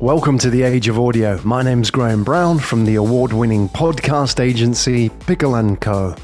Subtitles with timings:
[0.00, 1.38] Welcome to the Age of Audio.
[1.44, 6.16] My name's Graham Brown from the award-winning podcast agency Pickle & Co.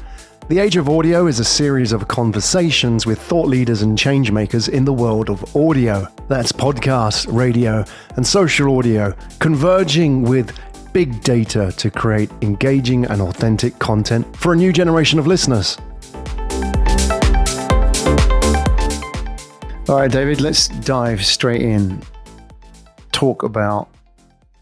[0.47, 4.83] The Age of Audio is a series of conversations with thought leaders and changemakers in
[4.83, 6.07] the world of audio.
[6.27, 10.57] That's podcasts, radio, and social audio, converging with
[10.91, 15.77] big data to create engaging and authentic content for a new generation of listeners.
[19.87, 22.01] All right, David, let's dive straight in
[23.17, 23.89] talk about,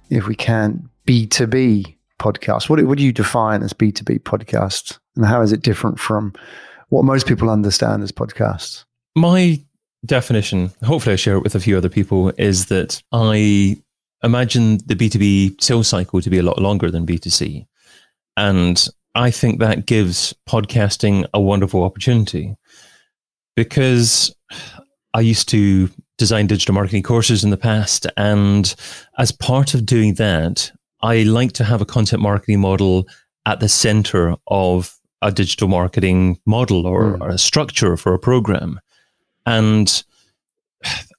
[0.09, 2.69] if we can, B2B podcasts.
[2.69, 4.97] What, what do you define as B2B podcasts?
[5.17, 6.33] And how is it different from
[6.87, 8.85] what most people understand as podcasts?
[9.13, 9.61] My
[10.05, 13.77] definition, hopefully I share it with a few other people, is that I
[14.23, 17.65] imagine the B2B sales cycle to be a lot longer than B2C.
[18.37, 22.55] And I think that gives podcasting a wonderful opportunity
[23.57, 24.33] because
[25.13, 28.07] I used to design digital marketing courses in the past.
[28.17, 28.73] And
[29.17, 33.07] as part of doing that, I like to have a content marketing model
[33.45, 37.21] at the center of a digital marketing model or, mm.
[37.21, 38.79] or a structure for a program.
[39.45, 40.03] And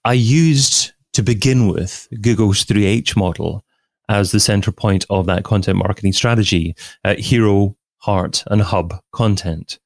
[0.04, 3.64] I used to begin with Google's 3H model
[4.08, 9.78] as the center point of that content marketing strategy uh, hero, heart, and hub content.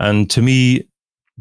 [0.00, 0.88] And to me,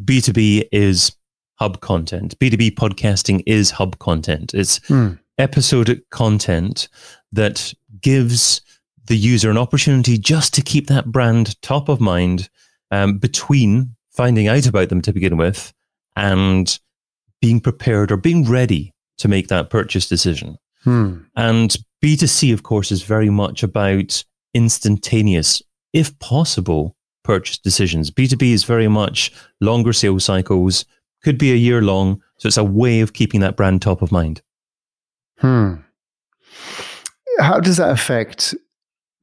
[0.03, 1.15] B2B is
[1.57, 2.37] hub content.
[2.39, 4.53] B2B podcasting is hub content.
[4.53, 5.19] It's mm.
[5.37, 6.87] episodic content
[7.31, 8.61] that gives
[9.05, 12.49] the user an opportunity just to keep that brand top of mind
[12.91, 15.73] um, between finding out about them to begin with
[16.15, 16.79] and
[17.41, 20.57] being prepared or being ready to make that purchase decision.
[20.83, 21.19] Hmm.
[21.35, 25.61] And B2C, of course, is very much about instantaneous,
[25.93, 28.09] if possible, purchase decisions.
[28.11, 30.85] B2B is very much longer sales cycles,
[31.23, 32.21] could be a year long.
[32.37, 34.41] So it's a way of keeping that brand top of mind.
[35.39, 35.75] Hmm.
[37.39, 38.55] How does that affect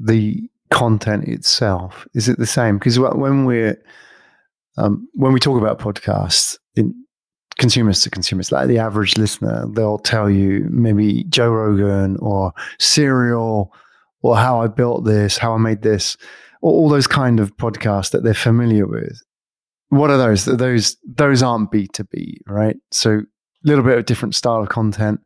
[0.01, 2.07] the content itself?
[2.15, 2.79] Is it the same?
[2.79, 3.81] Because when we're
[4.77, 6.95] um, when we talk about podcasts, in
[7.59, 13.73] consumers to consumers, like the average listener, they'll tell you maybe Joe Rogan or Serial
[14.23, 16.17] or how I built this, how I made this,
[16.63, 19.23] all those kind of podcasts that they're familiar with
[19.89, 20.45] what are those?
[20.45, 22.77] Those those aren't B two B, right?
[22.91, 25.21] So a little bit of different style of content.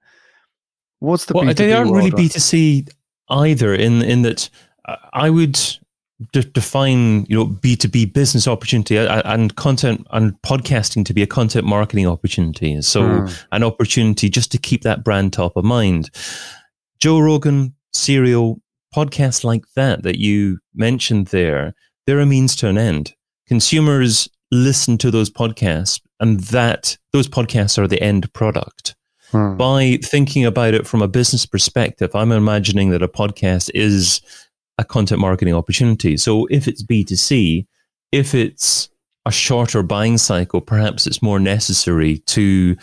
[1.00, 1.44] What's the well?
[1.44, 2.86] B2B they aren't really B two C
[3.30, 3.74] either.
[3.74, 4.48] In in that,
[4.86, 5.58] uh, I would
[6.32, 11.04] de- define you know B two B business opportunity uh, uh, and content and podcasting
[11.06, 12.80] to be a content marketing opportunity.
[12.82, 13.44] So mm.
[13.52, 16.10] an opportunity just to keep that brand top of mind.
[17.00, 18.60] Joe Rogan, Serial,
[18.94, 21.74] podcasts like that that you mentioned there,
[22.06, 23.14] they're a means to an end.
[23.46, 28.94] Consumers listen to those podcasts and that those podcasts are the end product.
[29.30, 29.56] Hmm.
[29.56, 34.22] By thinking about it from a business perspective, I'm imagining that a podcast is
[34.78, 36.16] a content marketing opportunity.
[36.16, 37.66] So if it's B2C,
[38.12, 38.88] if it's
[39.26, 42.76] a shorter buying cycle, perhaps it's more necessary to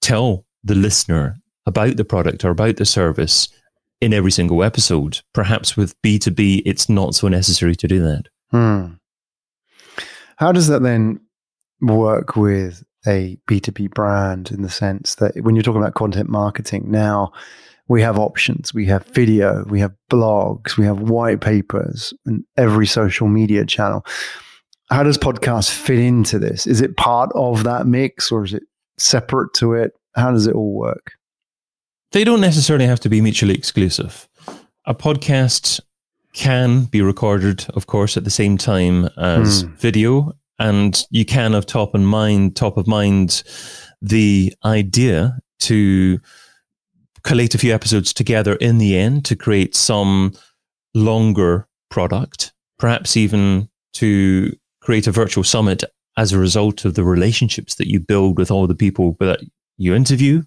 [0.00, 1.36] tell the listener
[1.66, 3.48] about the product or about the service
[4.00, 5.20] in every single episode.
[5.32, 8.28] Perhaps with B2B, it's not so necessary to do that.
[8.50, 8.94] Hmm.
[10.38, 11.20] How does that then
[11.80, 16.84] work with a B2B brand in the sense that when you're talking about content marketing
[16.88, 17.32] now,
[17.88, 18.72] we have options.
[18.72, 24.06] We have video, we have blogs, we have white papers, and every social media channel.
[24.90, 26.68] How does podcast fit into this?
[26.68, 28.62] Is it part of that mix or is it
[28.96, 29.90] separate to it?
[30.14, 31.14] How does it all work?
[32.12, 34.28] They don't necessarily have to be mutually exclusive.
[34.84, 35.80] A podcast
[36.32, 39.74] can be recorded, of course, at the same time as hmm.
[39.74, 43.42] video, and you can have top of mind, top of mind,
[44.02, 46.18] the idea to
[47.22, 50.32] collate a few episodes together in the end to create some
[50.94, 55.84] longer product, perhaps even to create a virtual summit
[56.16, 59.40] as a result of the relationships that you build with all the people that
[59.76, 60.42] you interview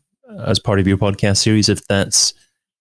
[0.45, 2.33] as part of your podcast series, if that's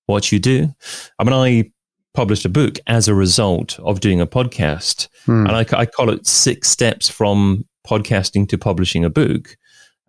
[0.06, 0.74] what you do.
[1.18, 1.70] I mean, I
[2.14, 5.08] published a book as a result of doing a podcast.
[5.26, 5.46] Hmm.
[5.46, 9.56] And I, I, call it Six Steps from Podcasting to Publishing a Book.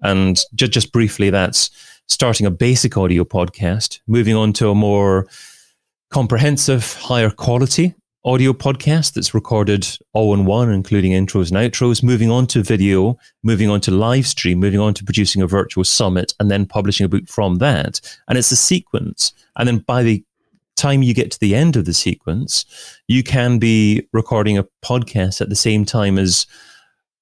[0.01, 1.69] And just, just briefly, that's
[2.07, 5.27] starting a basic audio podcast, moving on to a more
[6.09, 7.93] comprehensive, higher quality
[8.23, 13.17] audio podcast that's recorded all in one, including intros and outros, moving on to video,
[13.43, 17.05] moving on to live stream, moving on to producing a virtual summit, and then publishing
[17.05, 17.99] a book from that.
[18.27, 19.33] And it's a sequence.
[19.55, 20.23] And then by the
[20.81, 22.65] time you get to the end of the sequence,
[23.07, 26.45] you can be recording a podcast at the same time as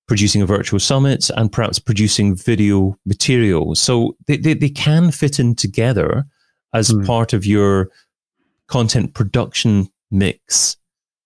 [0.08, 3.76] producing a virtual summit and perhaps producing video material.
[3.76, 6.26] So they, they, they can fit in together,
[6.74, 7.06] as Hmm.
[7.06, 7.90] part of your
[8.68, 10.78] content production mix.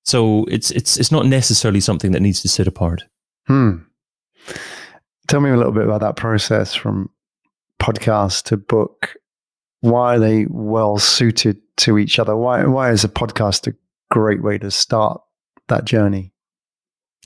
[0.06, 3.04] So it's it's it's not necessarily something that needs to sit apart.
[3.48, 3.84] Hmm.
[5.28, 7.10] Tell me a little bit about that process from
[7.80, 9.16] podcast to book.
[9.84, 12.38] Why are they well suited to each other?
[12.38, 13.76] Why why is a podcast a
[14.10, 15.20] great way to start
[15.68, 16.32] that journey?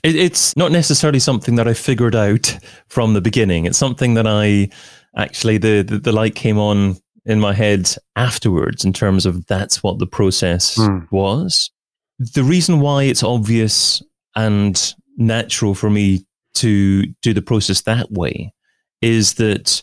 [0.02, 2.58] It, it's not necessarily something that I figured out
[2.88, 3.64] from the beginning.
[3.64, 4.70] It's something that I
[5.16, 9.80] actually the, the the light came on in my head afterwards in terms of that's
[9.82, 10.98] what the process Hmm.
[11.12, 11.70] was.
[12.18, 14.02] The reason why it's obvious
[14.34, 18.52] and natural for me to do the process that way
[19.00, 19.80] is that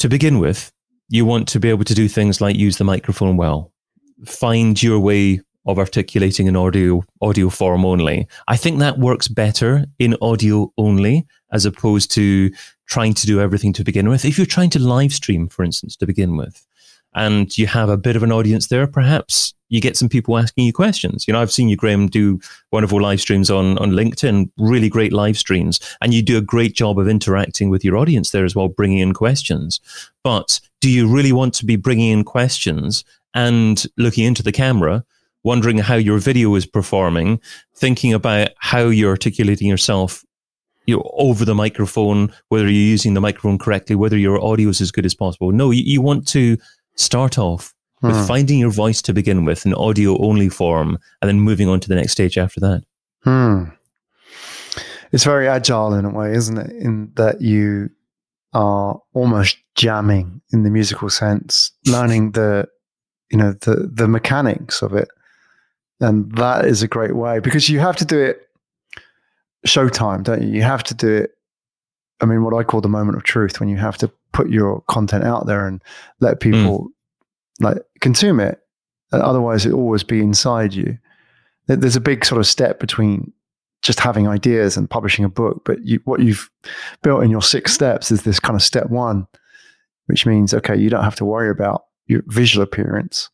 [0.00, 0.70] to begin with,
[1.08, 3.72] you want to be able to do things like use the microphone well,
[4.24, 8.26] find your way of articulating an audio audio form only.
[8.48, 12.50] I think that works better in audio only as opposed to
[12.86, 14.24] trying to do everything to begin with.
[14.24, 16.66] If you're trying to live stream, for instance, to begin with,
[17.14, 20.64] and you have a bit of an audience there, perhaps you get some people asking
[20.64, 21.26] you questions.
[21.26, 22.40] You know, I've seen you, Graham, do
[22.70, 26.74] wonderful live streams on, on LinkedIn, really great live streams, and you do a great
[26.74, 29.80] job of interacting with your audience there as well, bringing in questions.
[30.22, 35.04] But do you really want to be bringing in questions and looking into the camera,
[35.42, 37.40] wondering how your video is performing,
[37.74, 40.24] thinking about how you're articulating yourself
[40.86, 44.80] you know, over the microphone, whether you're using the microphone correctly, whether your audio is
[44.80, 45.50] as good as possible.
[45.50, 46.58] No, you, you want to
[46.96, 48.24] start off with Hmm.
[48.26, 51.88] finding your voice to begin with in audio only form and then moving on to
[51.88, 52.82] the next stage after that.
[53.22, 53.64] Hmm.
[55.12, 56.70] It's very agile in a way, isn't it?
[56.72, 57.88] In that you
[58.52, 62.68] are almost jamming in the musical sense, learning the,
[63.30, 65.08] you know, the the mechanics of it,
[66.00, 68.42] and that is a great way because you have to do it
[69.66, 70.48] showtime, don't you?
[70.48, 71.30] You have to do it.
[72.20, 74.82] I mean, what I call the moment of truth, when you have to put your
[74.82, 75.82] content out there and
[76.20, 76.50] let hmm.
[76.50, 76.88] people
[77.60, 78.60] like consume it,
[79.12, 80.98] and otherwise it will always be inside you.
[81.66, 83.32] There's a big sort of step between
[83.80, 86.50] just having ideas and publishing a book, but you, what you've
[87.02, 89.26] built in your six steps is this kind of step one,
[90.06, 93.30] which means okay, you don't have to worry about your visual appearance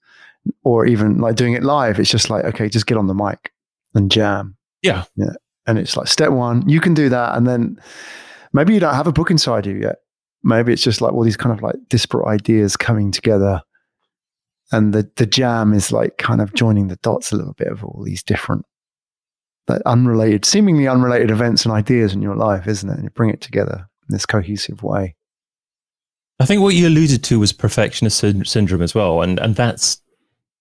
[0.62, 1.99] or even like doing it live.
[1.99, 3.52] It's just like okay, just get on the mic
[3.94, 4.56] and jam.
[4.82, 5.05] Yeah.
[5.17, 5.32] yeah.
[5.67, 7.81] And it's like step one, you can do that, and then
[8.52, 9.97] maybe you don't have a book inside you yet.
[10.43, 13.61] Maybe it's just like all these kind of like disparate ideas coming together.
[14.73, 17.85] And the, the jam is like kind of joining the dots a little bit of
[17.85, 18.65] all these different
[19.69, 22.95] like unrelated, seemingly unrelated events and ideas in your life, isn't it?
[22.95, 25.15] And you bring it together in this cohesive way.
[26.41, 30.01] I think what you alluded to was perfectionist syn- syndrome as well, and and that's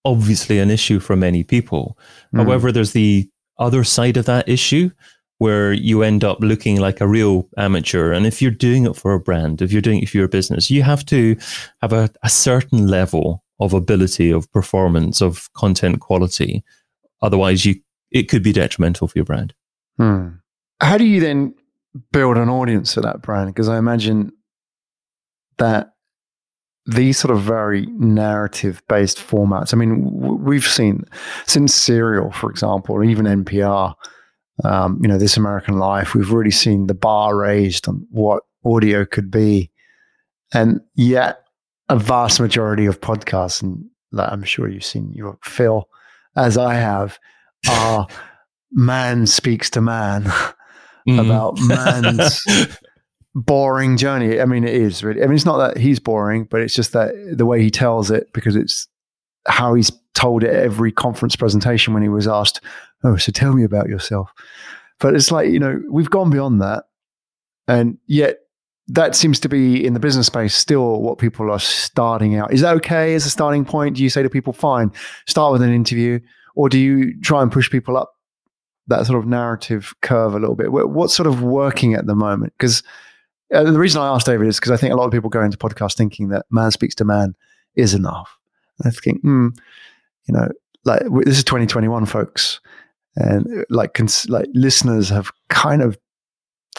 [0.05, 1.97] obviously an issue for many people.
[2.33, 2.43] Mm.
[2.43, 4.89] However, there's the other side of that issue
[5.39, 8.11] where you end up looking like a real amateur.
[8.11, 10.69] And if you're doing it for a brand, if you're doing it for your business,
[10.69, 11.35] you have to
[11.81, 16.63] have a, a certain level of ability, of performance, of content quality.
[17.21, 17.75] Otherwise, you
[18.11, 19.53] it could be detrimental for your brand.
[19.97, 20.29] Hmm.
[20.81, 21.53] How do you then
[22.11, 23.53] build an audience for that brand?
[23.53, 24.31] Because I imagine
[25.57, 25.93] that
[26.85, 31.03] these sort of very narrative based formats, I mean, we've seen
[31.45, 33.93] since Serial, for example, or even NPR,
[34.63, 39.05] um, you know, This American Life, we've really seen the bar raised on what audio
[39.05, 39.71] could be.
[40.53, 41.43] And yet,
[41.89, 45.87] a vast majority of podcasts, and like, I'm sure you've seen your fill,
[46.35, 47.19] as I have,
[47.69, 48.07] are
[48.71, 50.23] man speaks to man
[51.07, 51.25] Mhm.
[51.25, 52.43] about man's
[53.35, 54.39] boring journey.
[54.39, 55.23] I mean, it is really.
[55.23, 58.11] I mean, it's not that he's boring, but it's just that the way he tells
[58.11, 58.87] it because it's
[59.47, 62.61] how he's told it at every conference presentation when he was asked,
[63.03, 64.31] "Oh, so tell me about yourself."
[64.99, 66.85] But it's like you know we've gone beyond that,
[67.67, 68.39] and yet
[68.87, 72.51] that seems to be in the business space still what people are starting out.
[72.51, 73.95] Is that okay as a starting point?
[73.95, 74.91] Do you say to people, "Fine,
[75.27, 76.19] start with an interview,"
[76.55, 78.13] or do you try and push people up
[78.87, 80.71] that sort of narrative curve a little bit?
[80.71, 82.53] What's sort of working at the moment?
[82.57, 82.83] Because
[83.53, 85.43] uh, the reason I asked David is because I think a lot of people go
[85.43, 87.35] into podcasts thinking that man speaks to man
[87.75, 88.37] is enough.
[88.79, 89.49] And I think, hmm,
[90.27, 90.49] you know,
[90.85, 92.59] like this is 2021, folks,
[93.15, 95.97] and like cons- like listeners have kind of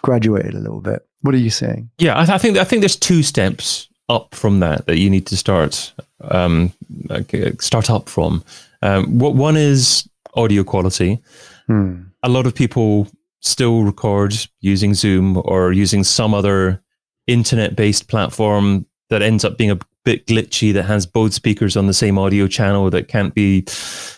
[0.02, 1.06] graduated a little bit.
[1.22, 1.90] What are you saying?
[1.98, 5.10] Yeah, I, th- I think I think there's two steps up from that that you
[5.10, 6.72] need to start um,
[7.08, 8.42] like, uh, start up from.
[8.82, 11.22] Um, what one is audio quality.
[11.66, 12.02] Hmm.
[12.22, 13.08] A lot of people
[13.40, 16.82] still record using Zoom or using some other
[17.26, 21.94] internet-based platform that ends up being a bit glitchy that has both speakers on the
[21.94, 23.64] same audio channel that can't be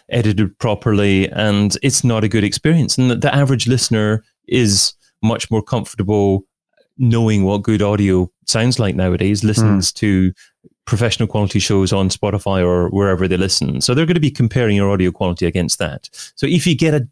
[0.08, 5.50] edited properly and it's not a good experience and the, the average listener is much
[5.50, 6.44] more comfortable
[6.99, 9.94] knowing what good audio sounds like nowadays listens hmm.
[9.94, 10.32] to
[10.84, 13.80] professional quality shows on Spotify or wherever they listen.
[13.80, 16.08] So they're going to be comparing your audio quality against that.
[16.34, 17.08] So if you get a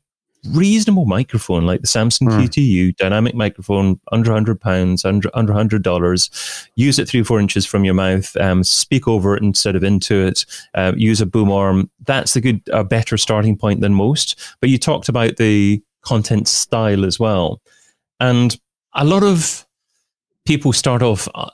[0.48, 2.32] reasonable microphone like the Samson mm.
[2.32, 6.30] Q2U dynamic microphone under 100 pounds under under 100 dollars
[6.76, 9.84] use it three or four inches from your mouth um, speak over it instead of
[9.84, 13.94] into it uh, use a boom arm that's a good a better starting point than
[13.94, 17.60] most but you talked about the content style as well
[18.18, 18.58] and
[18.94, 19.66] a lot of
[20.46, 21.50] people start off uh,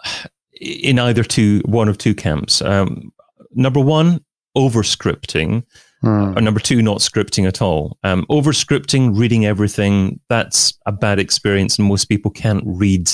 [0.61, 2.63] in either two, one of two camps.
[2.63, 3.13] Um,
[3.55, 4.25] number one,
[4.55, 5.65] over scripting.
[6.05, 6.37] Mm.
[6.37, 7.99] Or number two, not scripting at all.
[8.05, 13.11] Um, over scripting, reading everything, that's a bad experience, and most people can't read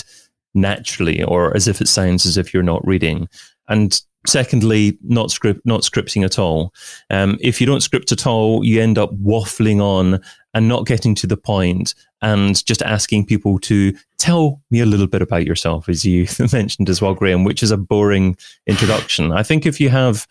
[0.55, 3.29] naturally or as if it sounds as if you're not reading.
[3.69, 6.75] And secondly, not script, not scripting at all.
[7.11, 10.21] Um, if you don't script at all, you end up waffling on
[10.55, 15.07] and not getting to the point and just asking people to tell me a little
[15.07, 18.37] bit about yourself, as you mentioned as well, Graham, which is a boring
[18.67, 19.33] introduction.
[19.33, 20.27] I think if you have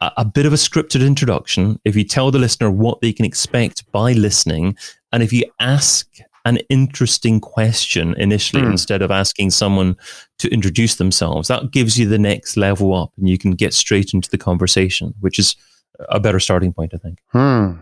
[0.00, 3.24] a, a bit of a scripted introduction, if you tell the listener what they can
[3.24, 4.76] expect by listening,
[5.12, 6.06] and if you ask
[6.46, 8.70] an interesting question initially mm.
[8.70, 9.96] instead of asking someone
[10.38, 11.48] to introduce themselves.
[11.48, 15.12] That gives you the next level up and you can get straight into the conversation,
[15.18, 15.56] which is
[16.08, 17.18] a better starting point, I think.
[17.32, 17.72] Hmm.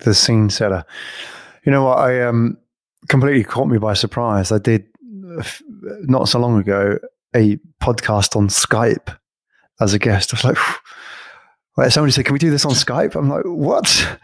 [0.00, 0.86] The scene setter.
[1.64, 1.98] You know what?
[1.98, 2.56] I um,
[3.08, 4.52] completely caught me by surprise.
[4.52, 4.86] I did
[6.02, 6.98] not so long ago
[7.36, 9.14] a podcast on Skype
[9.80, 10.32] as a guest.
[10.32, 10.58] I was like,
[11.78, 14.18] Wait, somebody said, "Can we do this on Skype?" I'm like, "What?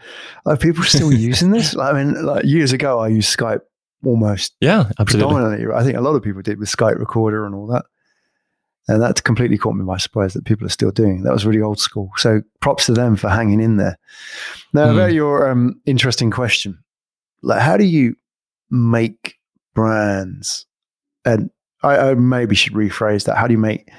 [0.45, 3.61] Are people still using this?" I mean, like years ago, I used Skype
[4.03, 5.33] almost yeah, absolutely.
[5.33, 5.73] predominantly.
[5.73, 7.85] I think a lot of people did with Skype Recorder and all that.
[8.89, 11.23] And that completely caught me by surprise that people are still doing.
[11.23, 12.11] That was really old school.
[12.17, 13.97] So props to them for hanging in there.
[14.73, 14.93] Now, mm.
[14.93, 16.83] about your um, interesting question,
[17.41, 18.17] like how do you
[18.69, 19.39] make
[19.73, 20.65] brands?
[21.23, 21.51] And
[21.83, 23.37] I, I maybe should rephrase that.
[23.37, 23.89] How do you make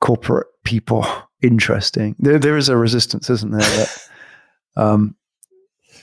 [0.00, 1.06] corporate people
[1.42, 2.16] interesting?
[2.18, 3.60] There, there is a resistance, isn't there?
[3.60, 4.08] That,
[4.76, 5.16] um,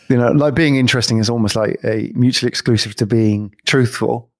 [0.09, 4.31] you know, like being interesting is almost like a mutually exclusive to being truthful.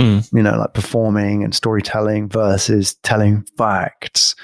[0.00, 0.32] Mm.
[0.32, 4.34] You know, like performing and storytelling versus telling facts.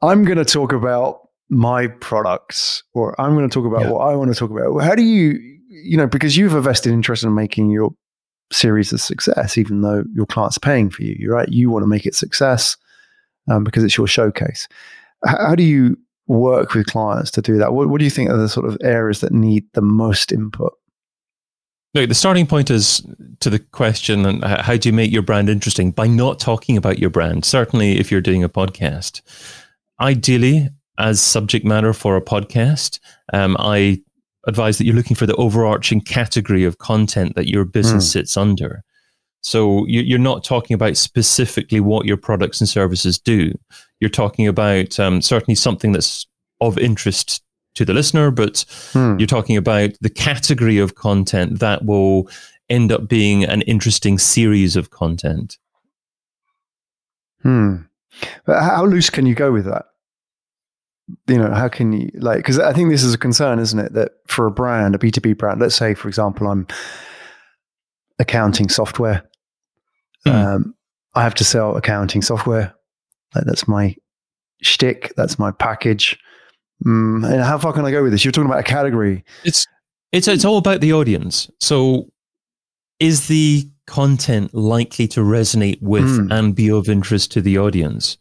[0.00, 3.90] I'm going to talk about my products, or I'm going to talk about yeah.
[3.90, 4.76] what I want to talk about.
[4.82, 7.90] How do you, you know, because you've a vested interest in making your
[8.50, 11.48] series a success, even though your client's paying for you, right?
[11.48, 12.76] You want to make it success
[13.50, 14.68] um, because it's your showcase.
[15.24, 17.72] How, do you work with clients to do that?
[17.72, 20.74] What, what do you think are the sort of areas that need the most input?
[21.94, 23.06] Look, the starting point is
[23.40, 26.98] to the question and how do you make your brand interesting by not talking about
[26.98, 27.44] your brand?
[27.44, 29.20] Certainly, if you're doing a podcast,
[30.00, 32.98] ideally, as subject matter for a podcast,
[33.34, 34.00] um, I
[34.46, 38.12] advise that you're looking for the overarching category of content that your business mm.
[38.12, 38.82] sits under.
[39.42, 43.52] So you're not talking about specifically what your products and services do.
[44.00, 46.26] You're talking about um, certainly something that's
[46.60, 47.42] of interest
[47.74, 49.18] to the listener, but hmm.
[49.18, 52.28] you're talking about the category of content that will
[52.70, 55.58] end up being an interesting series of content.
[57.42, 57.76] Hmm.
[58.44, 59.86] But how loose can you go with that?
[61.26, 62.38] You know, how can you like?
[62.38, 63.92] Because I think this is a concern, isn't it?
[63.94, 66.66] That for a brand, a B two B brand, let's say, for example, I'm
[68.18, 69.28] accounting software
[70.26, 70.32] Mm.
[70.32, 70.74] Um,
[71.14, 72.74] I have to sell accounting software.
[73.34, 73.96] Like, that's my
[74.62, 75.12] shtick.
[75.16, 76.18] That's my package.
[76.84, 78.24] Mm, and how far can I go with this?
[78.24, 79.24] You're talking about a category.
[79.44, 79.66] It's
[80.10, 81.50] it's it's all about the audience.
[81.60, 82.10] So,
[82.98, 86.32] is the content likely to resonate with mm.
[86.32, 88.18] and be of interest to the audience?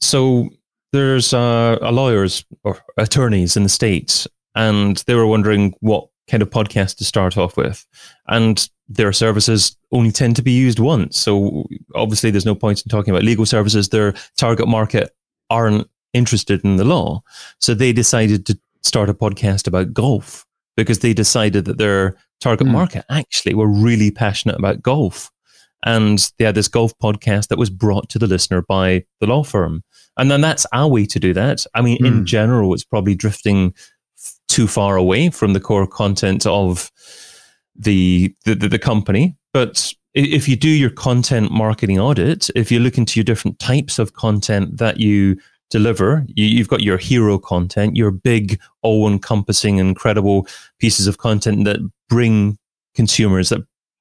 [0.00, 0.48] So,
[0.92, 6.42] there's uh, a lawyers or attorneys in the states, and they were wondering what kind
[6.42, 7.86] of podcast to start off with.
[8.28, 11.18] And their services only tend to be used once.
[11.18, 13.88] So obviously, there's no point in talking about legal services.
[13.88, 15.14] Their target market
[15.50, 17.22] aren't interested in the law.
[17.58, 20.46] So they decided to start a podcast about golf
[20.76, 22.72] because they decided that their target mm.
[22.72, 25.30] market actually were really passionate about golf.
[25.84, 29.42] And they had this golf podcast that was brought to the listener by the law
[29.42, 29.82] firm.
[30.16, 31.64] And then that's our way to do that.
[31.74, 32.06] I mean, mm.
[32.06, 32.24] in hmm.
[32.24, 33.74] general, it's probably drifting
[34.50, 36.90] too far away from the core content of
[37.76, 39.36] the, the, the company.
[39.52, 43.98] But if you do your content marketing audit, if you look into your different types
[43.98, 45.38] of content that you
[45.70, 50.48] deliver, you, have got your hero content, your big, all encompassing, incredible
[50.80, 51.78] pieces of content that
[52.08, 52.58] bring
[52.96, 53.60] consumers, that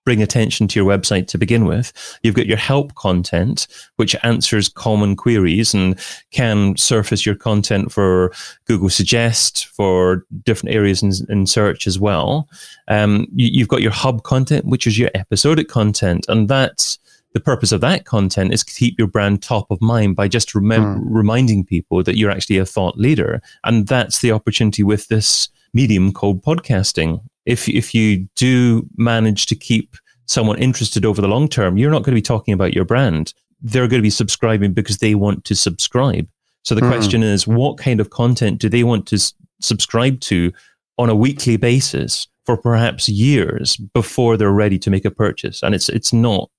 [0.10, 1.94] bring attention to your website to begin with.
[2.24, 6.00] You've got your help content, which answers common queries and
[6.32, 8.32] can surface your content for
[8.66, 12.50] Google Suggest for different areas in, in search as well.
[12.88, 16.98] Um, you, you've got your hub content, which is your episodic content, and that's
[17.36, 20.54] the purpose of that content is to keep your brand top of mind by just
[20.54, 21.02] remem- mm.
[21.04, 23.44] reminding people that you're actually a thought leader.
[23.64, 27.22] And that's the opportunity with this medium called podcasting.
[27.46, 32.04] If, if you do manage to keep someone interested over the long term, you're not
[32.04, 33.34] going to be talking about your brand.
[33.62, 36.28] They're going to be subscribing because they want to subscribe.
[36.64, 36.90] So the mm.
[36.90, 40.52] question is, what kind of content do they want to s- subscribe to
[40.98, 45.64] on a weekly basis for perhaps years before they're ready to make a purchase?
[45.64, 46.50] And it's it's not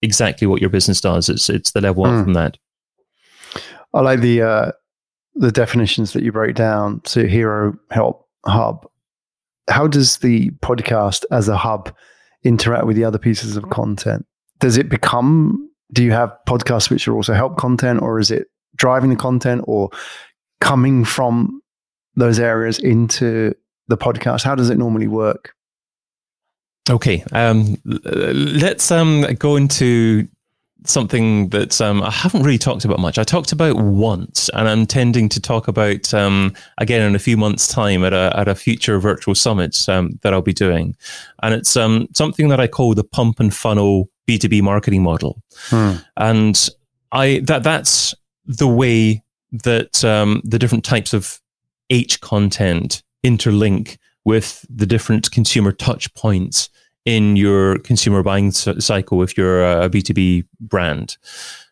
[0.00, 1.28] exactly what your business does.
[1.28, 2.08] It's it's the level mm.
[2.08, 2.24] up hmm.
[2.24, 2.56] from that.
[3.94, 4.72] I like the uh,
[5.34, 7.02] the definitions that you broke down.
[7.04, 8.88] So hero, help, hub.
[9.68, 11.94] How does the podcast as a hub
[12.44, 14.26] interact with the other pieces of content?
[14.60, 15.68] Does it become?
[15.92, 19.64] Do you have podcasts which are also help content, or is it driving the content,
[19.66, 19.90] or
[20.60, 21.60] coming from
[22.14, 23.54] those areas into
[23.88, 24.42] the podcast?
[24.42, 25.54] How does it normally work?
[26.90, 30.26] Okay, um, let's um, go into
[30.84, 33.18] something that um, I haven't really talked about much.
[33.18, 37.36] I talked about once, and I'm tending to talk about um, again in a few
[37.36, 40.96] months' time at a at a future virtual summit um, that I'll be doing,
[41.42, 45.02] and it's um, something that I call the pump and funnel B two B marketing
[45.02, 45.96] model, hmm.
[46.16, 46.68] and
[47.12, 48.14] I that that's
[48.46, 51.40] the way that um, the different types of
[51.90, 56.68] H content interlink with the different consumer touch points
[57.08, 61.16] in your consumer buying cycle if you're a B2B brand.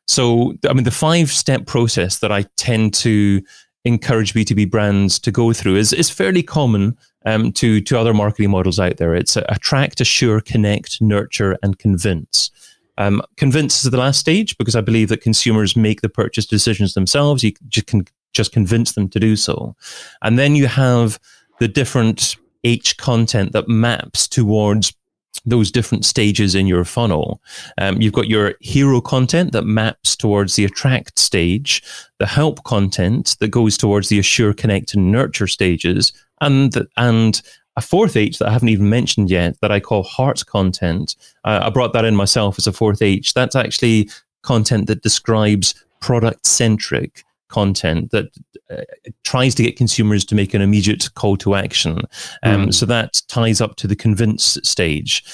[0.06, 3.42] So, I mean, the five step process that I tend to
[3.84, 8.50] encourage B2B brands to go through is, is fairly common um, to, to other marketing
[8.50, 9.14] models out there.
[9.14, 12.50] It's attract, assure, connect, nurture, and convince.
[12.96, 16.94] Um, convince is the last stage because I believe that consumers make the purchase decisions
[16.94, 17.44] themselves.
[17.44, 19.76] You just can just convince them to do so.
[20.22, 21.20] And then you have
[21.60, 24.95] the different H content that maps towards
[25.44, 27.40] those different stages in your funnel.
[27.78, 31.82] Um, you've got your hero content that maps towards the attract stage,
[32.18, 37.42] the help content that goes towards the assure, connect, and nurture stages, and and
[37.76, 41.14] a fourth H that I haven't even mentioned yet that I call heart content.
[41.44, 43.34] Uh, I brought that in myself as a fourth H.
[43.34, 44.08] That's actually
[44.42, 48.26] content that describes product centric content that
[48.70, 48.82] uh,
[49.24, 52.02] tries to get consumers to make an immediate call to action.
[52.42, 52.74] Um, mm.
[52.74, 55.24] So that ties up to the convince stage.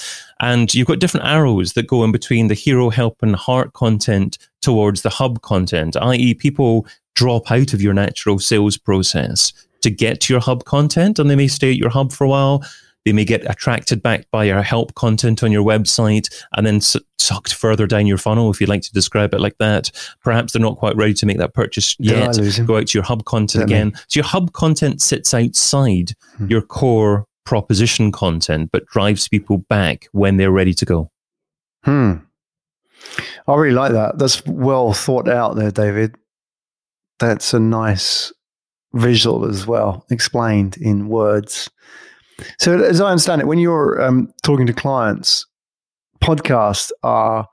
[0.41, 4.39] And you've got different arrows that go in between the hero, help, and heart content
[4.61, 10.21] towards the hub content, i.e., people drop out of your natural sales process to get
[10.23, 12.65] to your hub content and they may stay at your hub for a while
[13.05, 17.01] they may get attracted back by your help content on your website and then su-
[17.19, 19.91] sucked further down your funnel, if you'd like to describe it like that.
[20.23, 22.39] Perhaps they're not quite ready to make that purchase yet.
[22.67, 23.93] Go out to your hub content again.
[24.09, 26.49] So your hub content sits outside hmm.
[26.49, 31.11] your core proposition content, but drives people back when they're ready to go.
[31.85, 32.15] Hmm.
[33.49, 34.19] I really like that.
[34.19, 36.15] That's well thought out there, David.
[37.19, 38.33] That's a nice
[38.95, 41.71] visual as well, explained in words.
[42.59, 45.47] So, as I understand it, when you're um, talking to clients,
[46.23, 47.49] podcasts are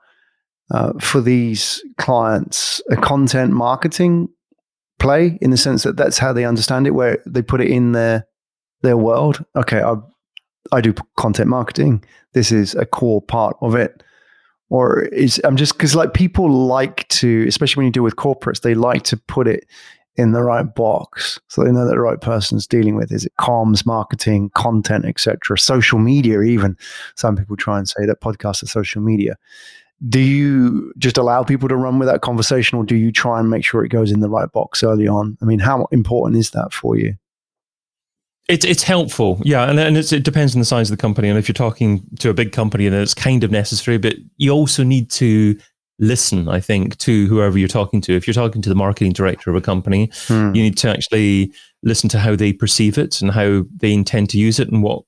[0.70, 4.28] uh, for these clients a content marketing
[4.98, 7.92] play in the sense that that's how they understand it, where they put it in
[7.92, 8.26] their
[8.82, 9.44] their world.
[9.56, 9.96] Okay, I,
[10.72, 12.04] I do content marketing.
[12.32, 14.02] This is a core part of it.
[14.68, 18.60] Or is I'm just because like people like to, especially when you deal with corporates,
[18.60, 19.66] they like to put it
[20.16, 23.32] in the right box so they know that the right person's dealing with is it
[23.40, 26.76] comms marketing content etc social media even
[27.14, 29.36] some people try and say that podcasts are social media
[30.08, 33.50] do you just allow people to run with that conversation or do you try and
[33.50, 36.50] make sure it goes in the right box early on i mean how important is
[36.50, 37.14] that for you
[38.50, 41.28] it's it's helpful, yeah, and, and it depends on the size of the company.
[41.28, 43.96] And if you're talking to a big company, then it's kind of necessary.
[43.96, 45.56] But you also need to
[46.00, 48.16] listen, I think, to whoever you're talking to.
[48.16, 50.52] If you're talking to the marketing director of a company, hmm.
[50.54, 54.38] you need to actually listen to how they perceive it and how they intend to
[54.38, 55.04] use it and what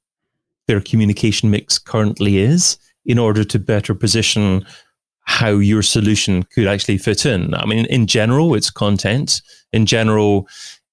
[0.68, 4.64] their communication mix currently is in order to better position
[5.24, 7.54] how your solution could actually fit in.
[7.54, 9.40] I mean, in general, it's content.
[9.72, 10.46] In general,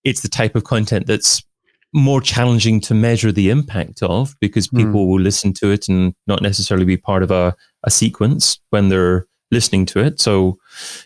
[0.03, 1.43] it's the type of content that's
[1.93, 4.77] more challenging to measure the impact of because hmm.
[4.77, 8.89] people will listen to it and not necessarily be part of a, a sequence when
[8.89, 10.19] they're listening to it.
[10.19, 10.57] So,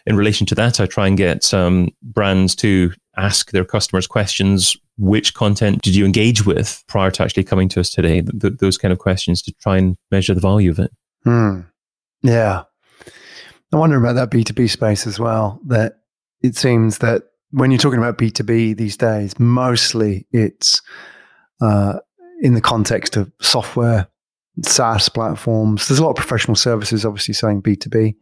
[0.06, 4.76] in relation to that, I try and get um, brands to ask their customers questions.
[4.98, 8.22] Which content did you engage with prior to actually coming to us today?
[8.22, 10.92] Th- th- those kind of questions to try and measure the value of it.
[11.24, 11.62] Hmm.
[12.22, 12.64] Yeah.
[13.72, 15.60] I wonder about that B2B space as well.
[15.66, 16.00] That
[16.42, 20.82] it seems that when you're talking about B2B these days, mostly it's
[21.62, 22.00] uh,
[22.42, 24.08] in the context of software,
[24.64, 25.88] SaaS platforms.
[25.88, 28.16] There's a lot of professional services, obviously, saying B2B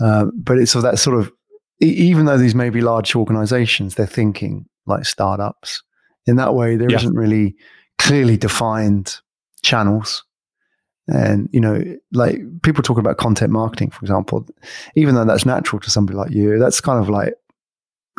[0.00, 1.30] Uh, but it's of that sort of,
[1.80, 5.82] even though these may be large organizations, they're thinking like startups.
[6.26, 6.98] In that way, there Yeah.
[7.02, 7.56] not really
[7.98, 9.16] clearly defined
[9.62, 10.24] channels.
[11.08, 14.46] And, you know, like people talk about content marketing, for example,
[14.94, 17.34] even though that's natural to somebody like you, that's kind of like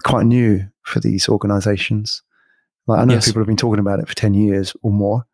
[0.03, 2.21] quite new for these organizations.
[2.87, 3.25] Like I know Yes.
[3.27, 5.25] people have been talking about it for 10 years or more.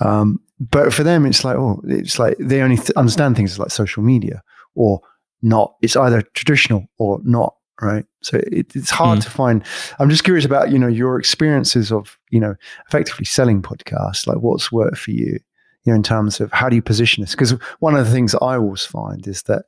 [0.00, 3.70] Um, but for them, it's like, oh, it's like they only th- understand things like
[3.70, 4.42] social media
[4.74, 5.00] or
[5.44, 5.74] not.
[5.82, 8.04] It's either traditional or not, right?
[8.22, 9.22] So it, it's hard Mm.
[9.24, 9.64] to find.
[10.00, 12.54] I'm just curious about, you know, your experiences of, you know,
[12.88, 14.26] effectively selling podcasts.
[14.26, 15.38] Like what's worked for you,
[15.84, 17.32] you know, in terms of how do you position this?
[17.32, 19.64] Because one of the things I always find is that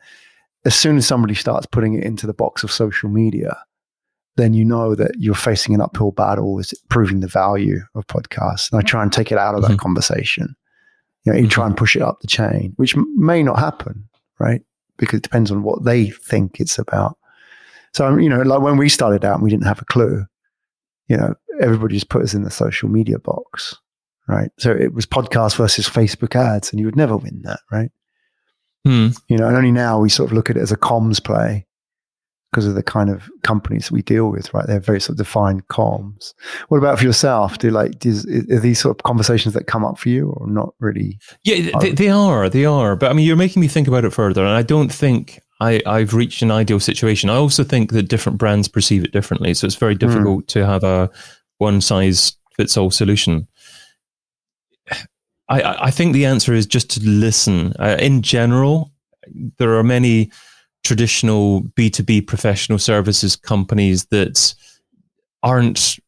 [0.64, 3.56] as soon as somebody starts putting it into the box of social media,
[4.36, 8.70] then you know that you're facing an uphill battle with proving the value of podcasts.
[8.72, 9.78] And I try and take it out of that Mhm.
[9.78, 10.54] conversation.
[11.24, 14.08] You know, you try and push it up the chain, which m- may not happen,
[14.38, 14.62] right?
[14.96, 17.18] Because it depends on what they think it's about.
[17.92, 20.26] So, you know, like when we started out and we didn't have a clue,
[21.08, 23.76] you know, everybody just put us in the social media box,
[24.28, 24.50] right?
[24.58, 27.90] So it was podcast versus Facebook ads, and you would never win that, right?
[28.84, 29.08] Hmm.
[29.26, 31.66] you know, and only now we sort of look at it as a comms play
[32.56, 34.66] because of the kind of companies we deal with, right?
[34.66, 36.32] They're very sort of defined comms.
[36.68, 37.58] What about for yourself?
[37.58, 40.72] Do like does, are these sort of conversations that come up for you, or not
[40.80, 41.18] really?
[41.44, 42.48] Yeah, they, they are.
[42.48, 42.96] They are.
[42.96, 44.42] But I mean, you're making me think about it further.
[44.42, 47.28] And I don't think I, I've reached an ideal situation.
[47.28, 49.52] I also think that different brands perceive it differently.
[49.52, 51.10] So it's very difficult to have a
[51.58, 53.48] one size fits all solution.
[55.50, 57.74] I, I I think the answer is just to listen.
[57.78, 58.92] Uh, in general,
[59.58, 60.30] there are many
[60.86, 64.54] traditional B2B professional services companies that
[65.42, 65.98] aren't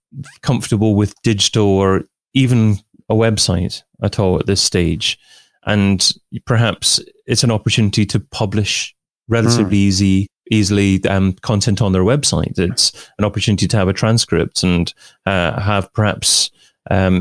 [0.43, 5.19] comfortable with digital or even a website at all at this stage.
[5.67, 6.11] And
[6.47, 8.95] perhaps it's an opportunity to publish
[9.27, 12.57] relatively easy, easily um, content on their website.
[12.59, 14.95] It's an opportunity to have a transcript and
[15.27, 16.51] uh, have perhaps
[16.91, 17.21] um,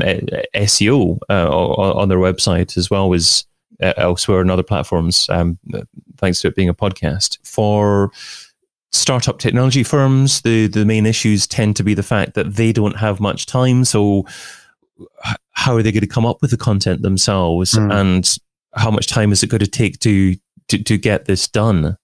[0.54, 3.44] SEO uh, on their website as well as
[3.82, 5.58] uh, elsewhere on other platforms, um,
[6.18, 7.38] thanks to it being a podcast.
[7.44, 8.10] For
[8.92, 12.96] startup technology firms, the, the main issues tend to be the fact that they don't
[12.96, 13.84] have much time.
[13.84, 14.26] So,
[15.52, 17.72] how are they going to come up with the content themselves?
[17.72, 17.92] Mm.
[17.92, 18.36] And
[18.74, 20.36] how much time is it going to take to,
[20.68, 21.96] to, to get this done?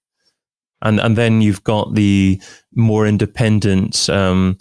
[0.82, 2.40] And, and then you've got the
[2.74, 4.58] more independent um,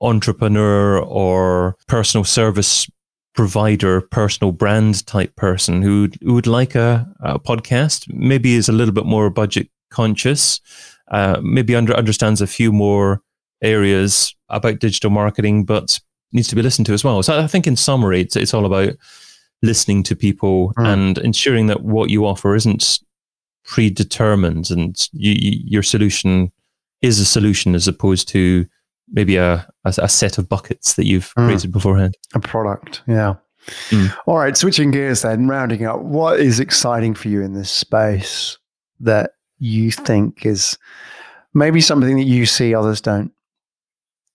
[0.00, 2.90] entrepreneur or personal service
[3.34, 8.72] provider, personal brand type person who, who would like a, a podcast, maybe is a
[8.72, 10.60] little bit more budget conscious,
[11.10, 13.22] uh, maybe under, understands a few more
[13.62, 15.98] areas about digital marketing, but
[16.32, 17.22] needs to be listened to as well.
[17.22, 18.94] So I think in summary, it's, it's all about
[19.62, 20.86] listening to people Mm.
[20.86, 23.00] and ensuring that what you offer isn't
[23.64, 26.50] predetermined and you, you, your solution
[27.00, 28.66] is a solution as opposed to
[29.12, 31.46] maybe a, a, a set of buckets that you've Mm.
[31.46, 32.14] created beforehand.
[32.34, 33.34] A product, yeah.
[33.90, 34.12] Mm.
[34.26, 38.58] All right, switching gears then, rounding up, what is exciting for you in this space
[39.00, 40.76] that you think is
[41.54, 43.30] maybe something that you see others don't?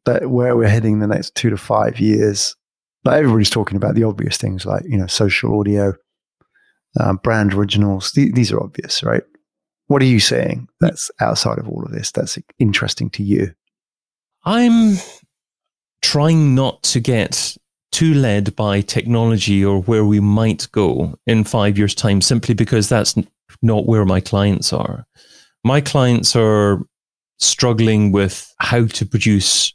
[0.06, 2.56] That where we're heading in the next two to five years.
[3.04, 5.94] Like everybody's talking about the obvious things like, you know, social audio,
[7.00, 8.12] um, brand originals.
[8.12, 9.24] Th- these are obvious, right?
[9.88, 13.54] What are you saying that's outside of all of this that's interesting to you?
[14.48, 14.96] I'm
[16.02, 17.58] trying not to get
[17.92, 22.88] too led by technology or where we might go in five years' time, simply because
[22.88, 23.16] that's
[23.62, 25.06] not where my clients are.
[25.66, 26.82] My clients are
[27.40, 29.74] struggling with how to produce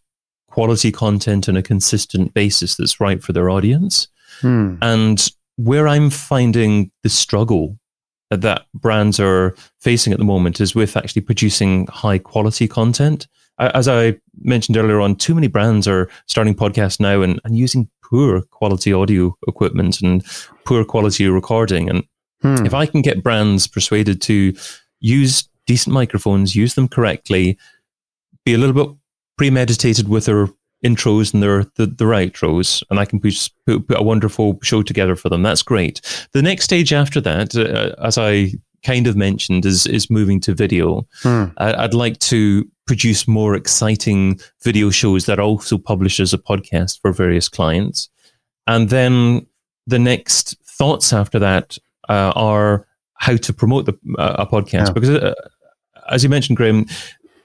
[0.49, 4.09] quality content on a consistent basis that's right for their audience.
[4.41, 4.77] Hmm.
[4.81, 7.79] And where I'm finding the struggle
[8.31, 13.29] that brands are facing at the moment is with actually producing high quality content.
[13.75, 17.89] As I mentioned earlier on, too many brands are starting podcasts now and, and using
[18.05, 20.25] poor quality audio equipment and
[20.65, 21.89] poor quality recording.
[21.89, 22.05] And
[22.43, 22.67] Hmm.
[22.67, 24.53] if I can get brands persuaded to
[24.99, 27.57] use decent microphones, use them correctly,
[28.45, 28.97] be a little bit
[29.39, 30.49] premeditated with their
[30.85, 34.83] intros and their the, their outros, and I can put, put, put a wonderful show
[34.83, 35.45] together for them.
[35.45, 36.01] That's great.
[36.33, 40.53] The next stage after that, uh, as I kind of mentioned, is is moving to
[40.53, 41.07] video.
[41.23, 41.45] Hmm.
[41.59, 47.01] I, I'd like to produce more exciting video shows that also published as a podcast
[47.01, 48.09] for various clients,
[48.67, 49.47] and then
[49.87, 51.77] the next thoughts after that
[52.09, 54.93] uh, are how to promote the, uh, a podcast Yeah.
[54.93, 55.35] because, uh,
[56.09, 56.87] as you mentioned, Graham,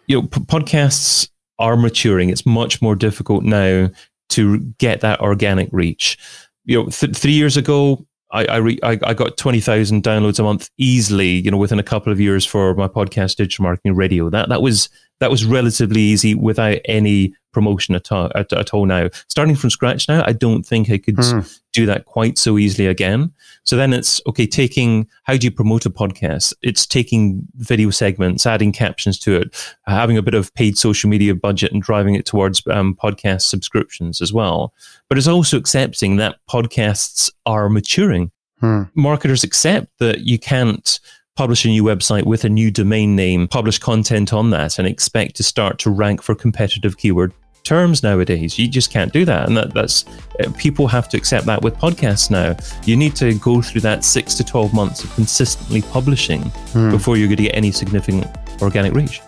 [0.08, 2.30] you know, p- podcasts are maturing.
[2.30, 3.90] It's much more difficult now
[4.30, 6.18] to get that organic reach.
[6.66, 10.40] You know, th- three years ago, I I, re, I, I got twenty thousand downloads
[10.40, 13.96] a month easily, you know, within a couple of years for my podcast, digital marketing,
[13.96, 14.30] radio.
[14.30, 18.86] That that was that was relatively easy without any promotion at all, at, at all
[18.86, 19.10] now.
[19.30, 21.60] Starting from scratch now, I don't think I could mm.
[21.74, 23.34] do that quite so easily again.
[23.64, 26.54] So then it's okay, taking how do you promote a podcast?
[26.62, 31.34] It's taking video segments, adding captions to it, having a bit of paid social media
[31.34, 34.72] budget and driving it towards um, podcast subscriptions as well.
[35.10, 38.30] But it's also accepting that podcasts are maturing.
[38.60, 38.84] Hmm.
[38.94, 41.00] Marketers accept that you can't
[41.36, 45.36] publish a new website with a new domain name, publish content on that, and expect
[45.36, 47.32] to start to rank for competitive keyword
[47.68, 48.58] terms nowadays.
[48.58, 50.06] You just can't do that, and that, that's
[50.40, 52.56] uh, people have to accept that with podcasts now.
[52.86, 56.42] You need to go through that six to twelve months of consistently publishing
[56.74, 56.92] hmm.
[56.92, 58.28] before you're going to get any significant
[58.62, 59.22] organic reach.